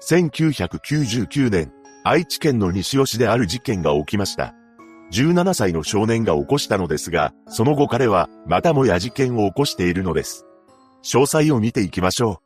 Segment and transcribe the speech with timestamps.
[0.00, 1.72] 1999年、
[2.04, 4.54] 愛知県の西尾市である事件が起きました。
[5.12, 10.46] 17歳の少年が起こしたのですが、その後彼はまたもや事件を起こしているのです。
[11.02, 12.40] 詳細を見ていきましょ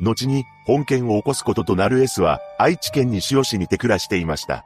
[0.00, 0.04] う。
[0.04, 4.64] 後に本件を起こすこととなる S は愛知県西尾市にて暮らしていました。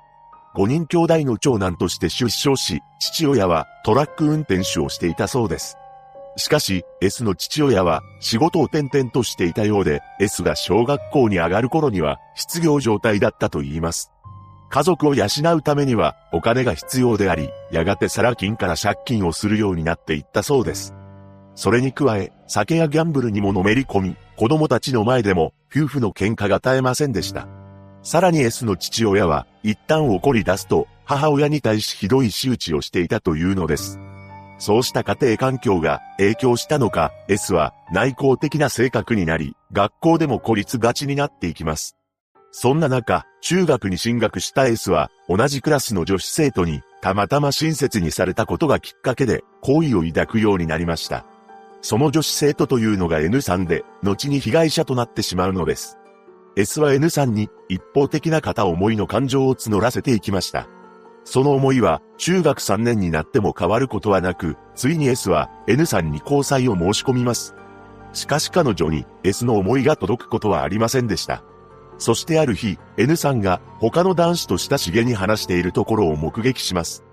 [0.55, 5.77] 5人兄弟の長男として出生し、父親はトラック運転手をしていたそうです。
[6.37, 14.11] しかし、S の父親は仕事を転々としていたようで、S が小学校に上がる頃には失業状態だったと言います。
[14.71, 20.95] 家族を養うためにはお金が必要であり、やがてサラ金から借金をするようになっていったそうです。
[21.55, 27.47] それに加え、酒やギャンブルにものめり込み、子供たちの前でも夫婦の喧嘩が絶えませんでした。
[28.03, 33.99] さらに S の父親は一旦怒り出すと母親に対しひどい仕打ちをしていたというのです。
[34.65, 41.99] そうした家庭環境が影響したのか、S は内向的な性格になり、学校でも孤立がちになっていきます。
[42.51, 51.27] そんな中、中学に進学した S は、同じクラスの女子生徒に、たまたま親切にされたことがきっかけで、好意を抱くようになりました。
[51.83, 55.99] その女子生徒というのが N さんで、後に被害者となってしまうのです。
[56.57, 60.69] S は N さんに一方的な片思いの感情を募らせていきました。
[61.25, 67.55] その思いは中学3年になっても変わることはなく、ついに S は N さんに交際を申し込みます。
[68.13, 71.43] しかし彼女に S の思いが届くことはありませんでした。
[71.99, 77.05] そしてある日、N さんが他の男子と親しげに話しているところを目撃します。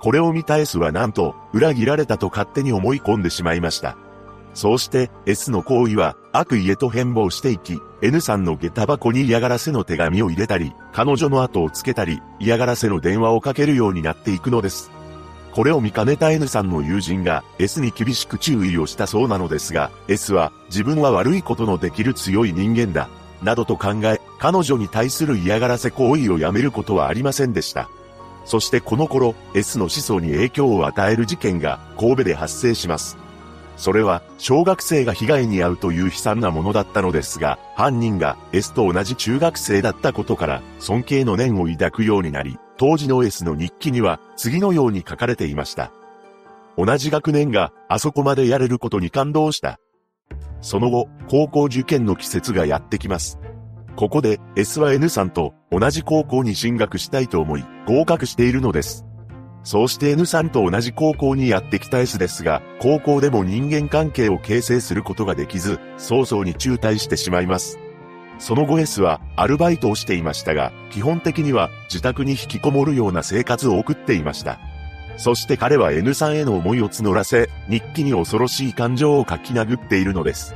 [0.00, 3.98] これを見た S はなんと、裏切られたと勝手に思い込んでしまいました。
[4.54, 14.90] そうして S の行為は悪意へと変貌していき、N さんの下駄箱に嫌がらせの手紙を入れたり、彼女の後をつけたり、嫌がらせの電話をかけるようになっていくのです。
[15.52, 23.08] これを見かねた N さんの友人が S に厳しく注意をしたそうなのですが、S は自分は悪いことのできる強い人間だ、
[23.42, 27.88] などと考え、彼女に対する嫌がらせ行為をやめることはありませんでした。
[28.44, 33.19] そしてこの頃、S の思想に影響を与える事件が神戸で発生します。
[33.80, 45.92] それは、小学生が被害に遭うという悲惨なものだったのですが、犯人が S と同じ中学生だったことから、尊敬の念を抱くようになり、当時の S の日記には、次のように書かれていました。
[46.76, 49.80] 同じ学年が、あそこまでやれることに感動した。
[50.60, 53.38] その後、高校受験の季節がやってきます。
[53.96, 59.06] ここで S は N さんと同じ高校に進学したいと思い合格しているのです。
[59.62, 67.78] そうして N さんと同じ高校にやってきた S ですが、高校でも人間関係を形成することができず、早々に中退してしまいます。
[68.38, 74.58] その後 S はアルバイトをしていましたが、基本的には自宅に引きこもるような生活を送っていました。
[75.18, 80.54] そして彼は N さんへの思いを募らせ、日記に恐ろしい感情を書き殴っているのです。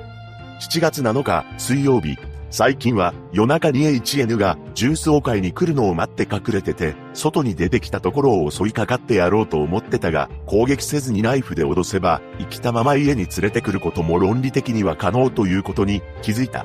[0.61, 2.17] 7月7日、水曜日、
[2.57, 16.65] 最近は夜中に HN がジュースを買いに来るのを待って隠れてて、外に出てきたところを襲いかかってやろうと思ってたが、攻撃せずにナイフで脅せば、生きたまま家に連れてくることも論理的には可能ということに気づいた。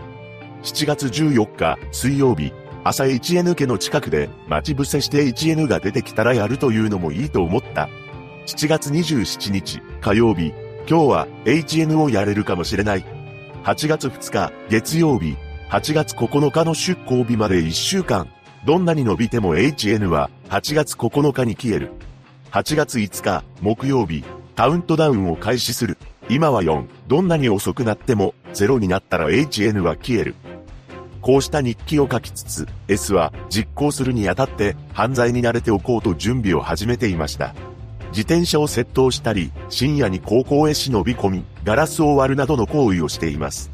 [0.62, 7.90] 7月14日水曜日、朝 HN 家の近くで待ち伏せして HN が出てきたらやるというのもいいと思った。
[8.46, 10.54] 7月27日火曜日、
[10.88, 13.04] 今日は HN をやれるかもしれない。
[13.64, 15.36] 8月2日月曜日、
[15.70, 18.28] 8月9日の出港日まで1週間。
[18.66, 21.92] どんなに伸びても HN は8月9日に消える。
[22.50, 24.24] 8月5日木曜日、
[24.56, 26.00] カウントダウンを開始する。
[26.28, 26.88] 今は4。
[27.08, 30.34] どんなに遅くなっても0になったら HN は消える。
[31.22, 37.54] こうした日記を書きつつ、S は実行するにあたって犯罪に慣れておこうと準備を始めていました。
[38.08, 43.70] 自転車を窃盗したり、深夜に高校へ忍び込み、ガラスを割るなどの行為をしています。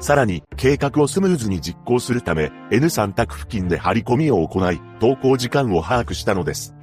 [0.00, 6.74] さらに、計画をスムーズに実行するため、N3 宅付近で張り込みを行い、投稿時間を把握したのです。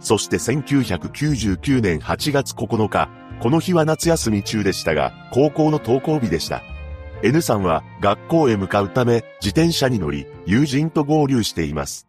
[0.00, 3.08] そして1999年8月9日、
[3.40, 6.62] この日は夏休み中でしたが、高校の登校日でした。
[7.22, 12.06] N さんは学校へ向かうため、自転車に乗り、友人と合流しています。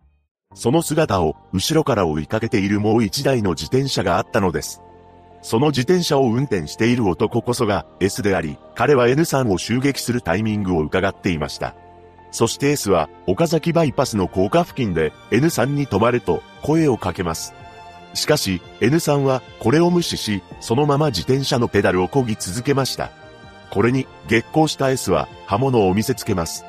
[0.53, 4.81] その姿を、後ろから追いかけているもう一台の自転車があったのです。
[5.45, 11.75] その自転車を運転している男こそが S であり、彼は N さんを襲撃するタイミングを伺っていました。
[12.31, 17.53] そして S は岡崎バイパスの高架付近で N さんに止まれと声をかけます。
[18.15, 23.11] しかし N さんはこれを無視し、そのまま自転車のペダルを漕ぎ続けました。
[23.69, 26.65] これに激高した S は刃物を見せつけます。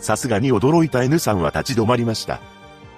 [0.00, 2.40] さすがに驚いた N さんは立ち止まりました。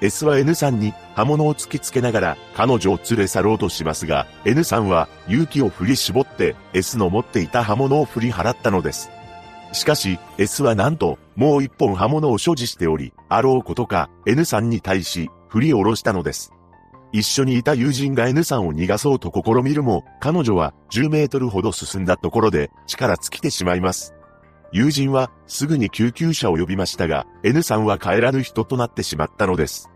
[0.00, 9.10] S は N さんに刃物を突きつけながら彼女を連れ去ろうとしますが、N さんは勇気を振り絞って S の持っていた刃物を振り払ったのです。
[9.72, 16.52] しかし、S はなんと、もう一本刃物を所持しており、あろうことか N さんに対し振り下ろしたのです。
[17.12, 24.14] 一緒にいた友人が N さんを逃がそうと試みるも、彼女は10メートルほど進んだところで力尽きてしまいます。
[24.72, 29.89] 友人はすぐに救急車を呼びましたが、N さんは帰らぬ人となってしまったのです。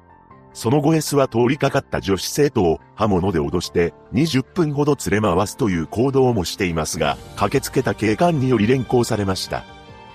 [0.54, 9.64] その後 S は通りかかった女子生徒を刃物で脅して20分ほど連れ回すという行動もしていますが、駆けつけた警官により連行されました。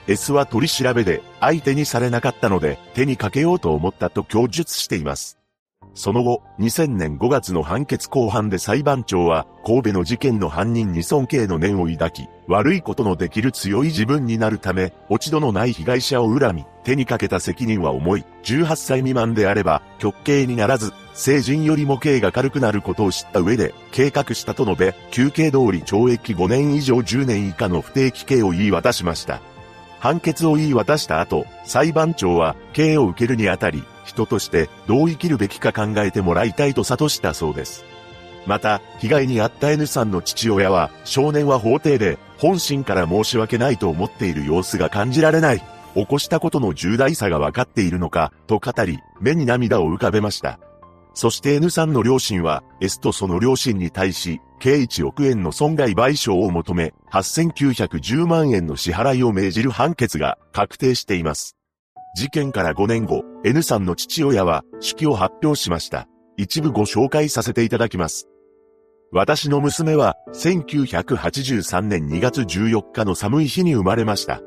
[0.07, 5.39] S は取り調べで相手にされなかったので手にかけようと思ったと供述しています。
[5.93, 18.25] その後、2000年5月の判決公判で裁判長は、神戸の事件の犯人に尊敬の念を抱き、悪いことのできる強い自分になるため、落ち度のない被害者を恨み、手にかけた責任は重い。
[18.43, 29.39] 18歳未満であれば、極刑にならず、成人よりも刑が軽くなることを知った上で、計画したと述べ、休刑通り懲役5年以上10年以下の不定期刑を言い渡しました。
[29.99, 37.85] 判決を言い渡した後、裁判長は、刑を受けるにあたり、人としてどう生きるべきか考えてもらいたいと諭したそうです。
[38.47, 45.78] また、被害に遭った N さんの父親は、少年は法廷で、本心から申し訳ないと思っている様子が感じられない。
[45.95, 50.59] 起こしたことの重大さが分かっているのか、と語り、目に涙を浮かべました。
[51.13, 61.55] そして N さんの両親は、S とその両親に対し、計1億円の損害賠償を求め、8910万円の支払いを命じる判決が確定しています。
[62.15, 66.07] 事件から5年後、N さんの父親は手記を発表しました。
[66.37, 68.27] 一部ご紹介させていただきます。
[69.11, 74.41] 私の娘は1983年2月14日の寒い日に生まれました。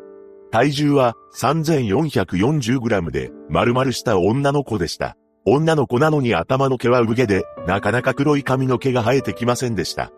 [0.53, 5.17] 体重は 3440g で丸々した女の子でした。
[5.47, 10.13] 女の子なのに頭の毛は産毛で、なかなか黒い髪の毛が生えてきませんでした。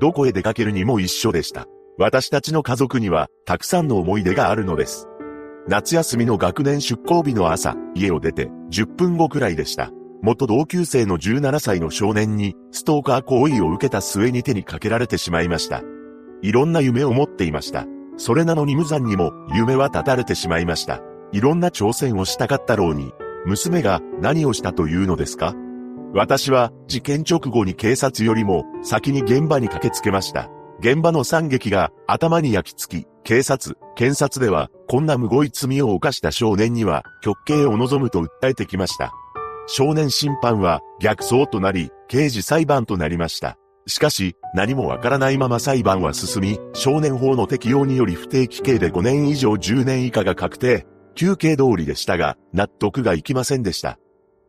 [0.00, 1.66] どこへ出かけるにも一緒でした。
[1.98, 5.06] 私たちの家族には、たくさんの思い出があるのです。
[5.68, 9.90] 夏休みの学年出校日の朝、家を出て10分後くらいでした。
[10.22, 15.82] 元同級生の17歳の少年にストーカー行為を受けた末に手にかけられてしまいました。
[16.42, 17.86] いろんな夢を持っていました。
[18.16, 21.00] それなのに無残にも夢は絶たれてしまいました。
[21.32, 23.12] いろんな挑戦をしたかったろうに、
[23.44, 25.54] 娘が何をしたというのですか？
[26.14, 30.48] 私は事件直後に警察よりも先に現場に駆けつけました。
[30.78, 39.12] 現場の惨劇が頭に焼き付き、警察、検察では、こんな無ごい罪を犯した少年には、極刑を望むと訴えてきました。
[39.66, 43.56] 少年審判は逆走となり、刑事裁判となりました。
[43.86, 50.86] しかし、何もわからないまま裁判は進み、少年法の適用により不定期刑で5年以上10年以下が確定。
[51.14, 53.98] 休刑通りでしたが、納得がいきませんでした。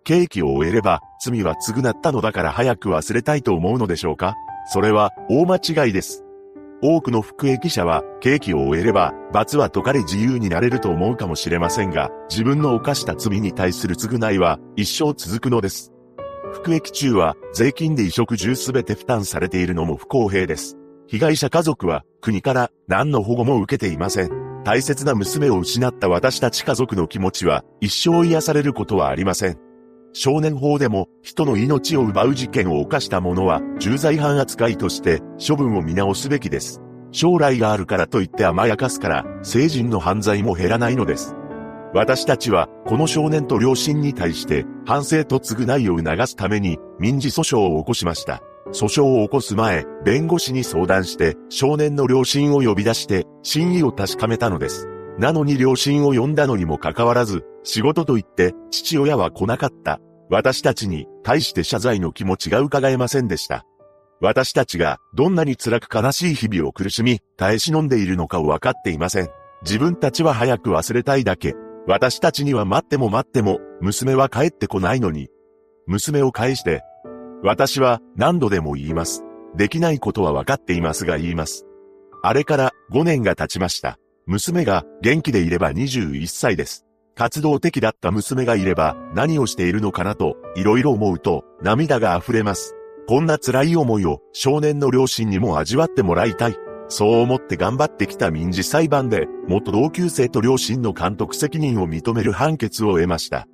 [0.03, 4.35] 刑期を終えれば、罪は償ったのだから早く忘れたいと思うのでしょうか？
[4.67, 6.23] それは大間違いです。
[6.81, 15.91] 多くの服役者は、刑期を終えれば、罰は解かれ自由になれると思うかもしれませんが、自分の犯した罪に対する償いは、一生続くのです。
[16.55, 20.77] 服役中は、税金で衣食住すべて負担されているのも不公平です。
[21.07, 24.63] 被害者家族は、国から何の保護も受けていません。
[24.63, 29.59] 大切な娘を失った私たち家族の気持ちは、一生癒されることはありません。
[30.13, 36.81] 少年法でも人の命を奪う事件を犯した者は重罪犯扱いとして処分を見直すべきです。
[37.11, 41.35] 将来があるからといって甘やかすから成人の犯罪も減らないのです。
[41.95, 48.43] 私たちはこの少年と両親に対して反省と償いを促すために民事訴訟を起こしました。
[48.73, 54.89] 訴訟を起こす前、弁護士に相談して少年の両親を呼び出して真意を確かめたのです。
[55.19, 60.01] なのに両親を呼んだのにもかかわらず、仕事と言って父親は来なかった。
[60.29, 63.63] 私たちに対して謝罪の気持ちが伺えませんでした。
[64.19, 69.29] 私たちがどんなに辛く悲しい日々を苦しみ、耐え忍んでいるのかを分かっていません。
[69.61, 71.55] 自分たちは早く忘れたいだけ。
[71.87, 75.29] 私たちには待っても待っても、娘は帰ってこないのに。
[75.85, 76.83] 娘を返して。
[77.43, 79.23] 私は何度でも言います。
[79.55, 81.65] できないことは分かっていますが言います。
[82.23, 83.99] あれから5年が経ちました。
[84.25, 86.85] 娘が元気でいれば21歳です。
[87.13, 92.75] 活動的だった娘がいれば何をしているのかなと、いろいろ思うと涙が溢れます。
[93.07, 96.55] こんな辛い思いを少年の両親にも味わってもらいたい。
[96.87, 103.47] そう思って頑張ってきた民事裁判で、元同級生と両親の監督責任を認める判決を得ました。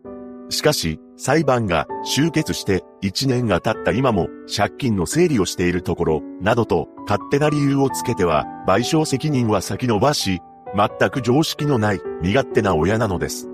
[0.49, 10.41] しかし、裁判が終結して1年が経った今も借金の整理をしているところ、などと勝手な理由をつけては賠償責任は先延ばし、
[10.75, 13.47] 全く常識のない身勝手な親なのです。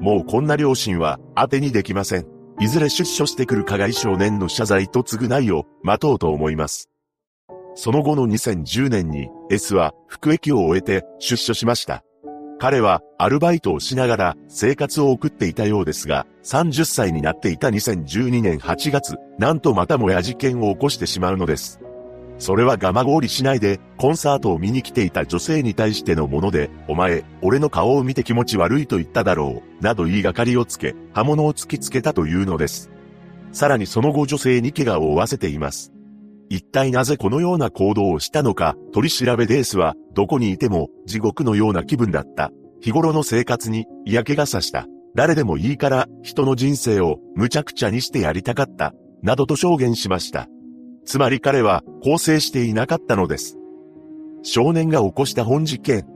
[0.00, 2.26] もうこんな両親は当てにできません。
[2.60, 6.91] いずれ出所してくる加害少年の謝罪と償いを待とうと思います。
[7.74, 12.04] その後の2010年に S は服役を終えて出所しました。
[12.58, 21.80] 彼はアルバイトをしながら生活を送っていたようですが、30歳になっていた2012年8月、なんとまたもや事件を起こしてしまうのです。
[22.38, 32.90] それはガマゴーリ市内でコンサートを見に来ていた女性に対してのもので、お前、俺の顔を見て気持ち悪いと言っただろう、など言いがかりをつけ、刃物を突きつけたというのです。
[33.52, 35.91] さらにその後女性に怪我を負わせています。
[36.54, 42.50] 一体なぜこのような行動をしたのか、取り調べデースは、どこにいても地獄のような気分だった。
[42.82, 44.86] 日頃の生活に嫌気がさした。
[45.14, 48.92] 誰でもいいから人の人生を無茶苦茶にしてやりたかった。
[49.22, 50.46] などと証言しました。
[51.06, 53.56] つまり彼は更生していなかったのです。
[54.42, 56.06] 少年が起こした本事件。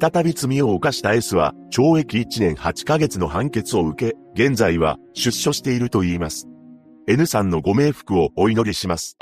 [0.00, 6.48] 再び罪を犯した S は懲役1年8ヶ月の判決を受け、現在は出所していると言います。
[7.06, 9.18] N さんのご冥福をお祈りします。